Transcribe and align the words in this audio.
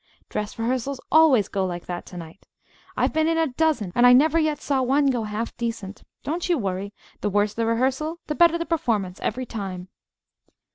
Dress 0.29 0.57
rehearsals 0.57 0.99
always 1.11 1.47
go 1.47 1.63
like 1.63 1.85
that 1.85 2.07
to 2.07 2.17
night. 2.17 2.47
I've 2.97 3.13
been 3.13 3.27
in 3.27 3.37
a 3.37 3.45
dozen, 3.45 3.91
and 3.93 4.07
I 4.07 4.13
never 4.13 4.39
yet 4.39 4.59
saw 4.59 4.81
one 4.81 5.11
go 5.11 5.25
half 5.25 5.55
decent. 5.57 6.01
Don't 6.23 6.49
you 6.49 6.57
worry. 6.57 6.91
The 7.19 7.29
worse 7.29 7.53
the 7.53 7.67
rehearsal, 7.67 8.17
the 8.25 8.33
better 8.33 8.57
the 8.57 8.65
performance, 8.65 9.19
every 9.21 9.45
time!" 9.45 9.89